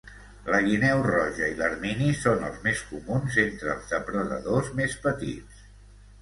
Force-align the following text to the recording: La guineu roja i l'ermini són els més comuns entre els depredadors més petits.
La 0.51 0.59
guineu 0.67 1.01
roja 1.07 1.49
i 1.51 1.57
l'ermini 1.59 2.07
són 2.21 2.45
els 2.47 2.57
més 2.63 2.81
comuns 2.95 3.37
entre 3.45 3.71
els 3.75 3.93
depredadors 3.93 4.73
més 4.81 4.97
petits. 5.07 5.63